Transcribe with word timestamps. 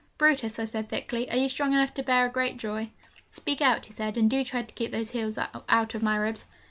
'Brutus,' 0.17 0.57
I 0.57 0.65
said 0.65 0.89
thickly, 0.89 1.29
'are 1.29 1.37
you 1.37 1.47
strong 1.47 1.73
enough 1.73 1.93
to 1.93 2.01
bear 2.01 2.25
a 2.25 2.29
great 2.29 2.57
joy?' 2.57 2.89
'Speak 3.29 3.61
out,' 3.61 3.85
he 3.85 3.93
said, 3.93 4.17
'and 4.17 4.31
do 4.31 4.43
try 4.43 4.63
to 4.63 4.73
keep 4.73 4.89
those 4.89 5.11
heels 5.11 5.37
out 5.69 5.93
of 5.93 6.01
my 6.01 6.15
ribs.' 6.15 6.47